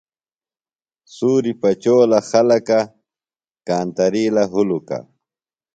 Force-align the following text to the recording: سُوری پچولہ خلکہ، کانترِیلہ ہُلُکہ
سُوری 1.15 1.53
پچولہ 1.61 2.19
خلکہ، 2.29 2.79
کانترِیلہ 3.67 4.43
ہُلُکہ 4.51 4.99